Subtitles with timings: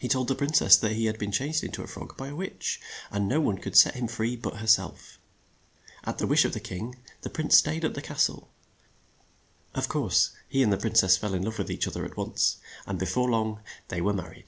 [0.00, 2.26] He told the prin cess that he had been changed in to a frog by
[2.26, 2.80] a witch,
[3.12, 5.20] and no one could set him free but her self.
[6.02, 8.50] At the wish of the king, the prince stayed at the castle
[9.72, 12.56] Of course he and the princess fell in love with each oth er at once,
[12.86, 14.44] and be fore long they were mar r